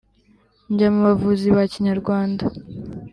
njya 0.71 0.87
mu 0.93 0.99
bavuzi 1.07 1.47
ba 1.55 1.63
kinyarwanda 1.71 2.43